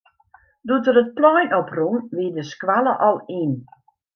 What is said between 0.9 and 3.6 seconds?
er it plein op rûn, wie de skoalle al yn.